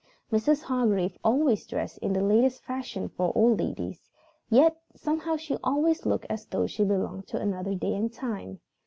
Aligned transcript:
Mrs. 0.31 0.63
Hargrave 0.63 1.15
always 1.23 1.67
dressed 1.67 1.99
in 1.99 2.11
the 2.11 2.23
latest 2.23 2.63
fashion 2.65 3.07
for 3.09 3.31
old 3.37 3.59
ladies, 3.59 4.09
yet 4.49 4.75
somehow 4.95 5.35
she 5.37 5.57
always 5.63 6.07
looked 6.07 6.25
as 6.27 6.47
though 6.47 6.65
she 6.65 6.83
belonged 6.83 7.27
to 7.27 7.37
another 7.39 7.75
day 7.75 7.93
and 7.93 8.11
time. 8.11 8.61